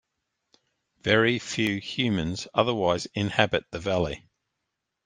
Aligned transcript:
Very 1.03 1.37
few 1.37 1.77
humans 1.79 2.47
otherwise 2.55 3.05
inhabit 3.13 3.65
the 3.69 3.77
valley. 3.77 4.25